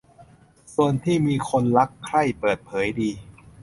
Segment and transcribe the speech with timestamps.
[0.75, 3.11] ส่วนที่มีคนรักใคร่เปิดเผยดี